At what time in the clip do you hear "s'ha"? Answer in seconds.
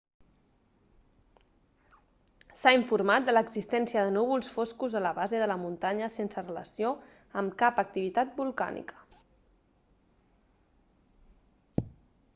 2.61-2.71